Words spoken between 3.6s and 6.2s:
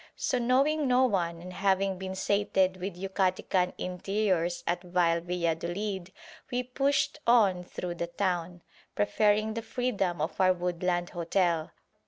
interiors at vile Valladolid,